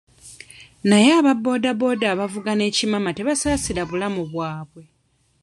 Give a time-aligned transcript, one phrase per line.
[0.89, 4.83] Naye aba booda booda abavuga n'ekimama tebasaasira bulamu bwabwe.